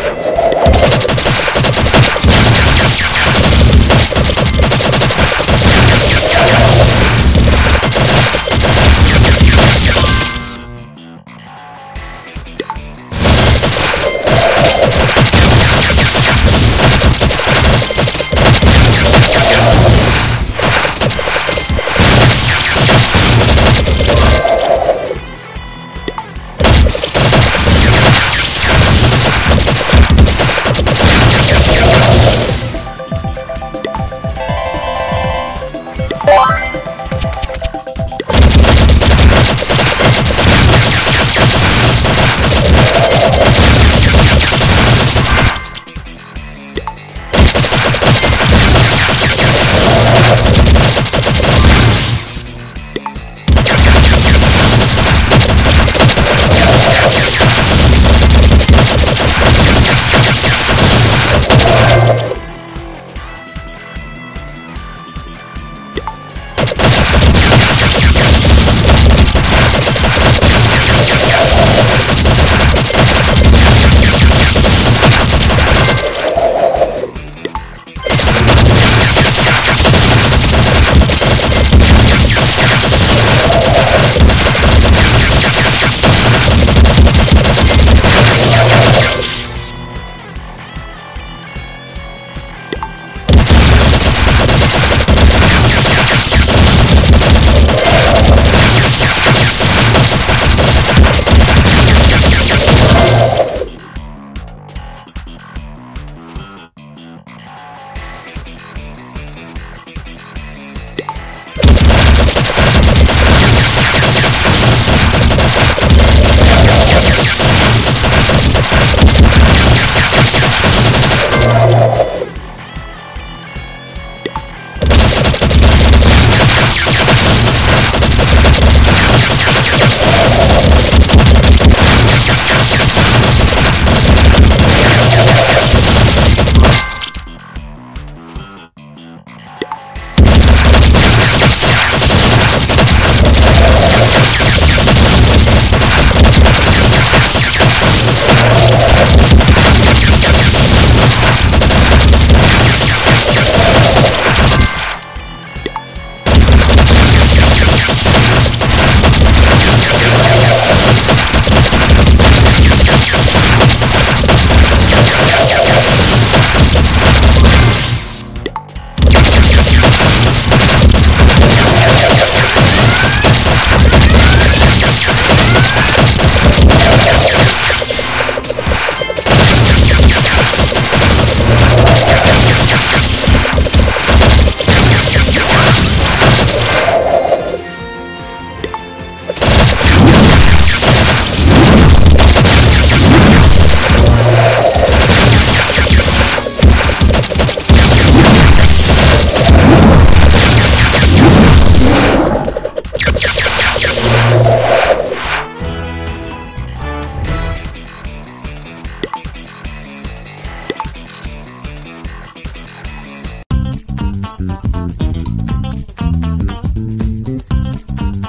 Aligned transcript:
Yeah. 0.00 0.37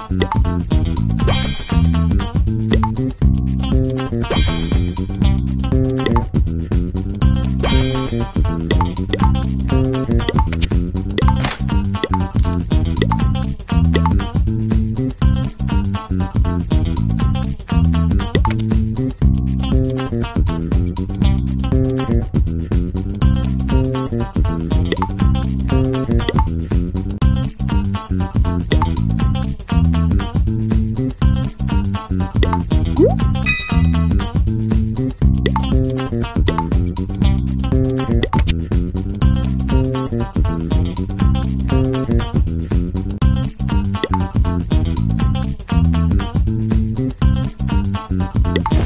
Mm-hmm. 0.10 0.79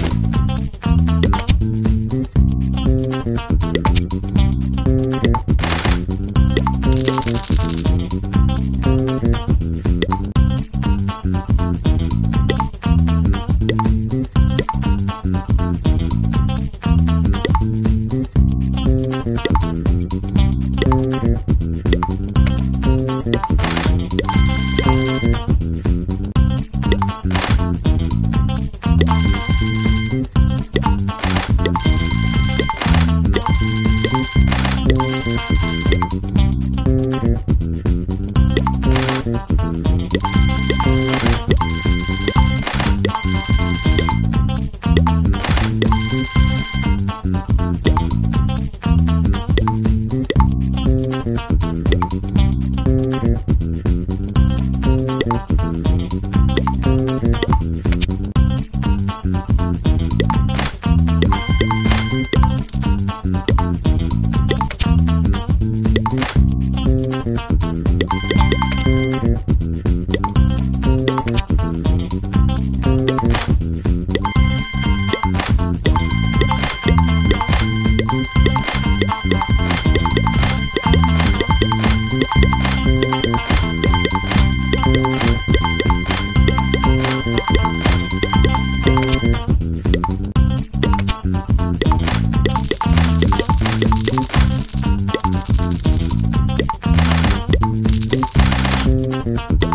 Música 0.04 0.93
Thank 98.16 99.73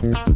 Thank 0.00 0.28
you. 0.28 0.29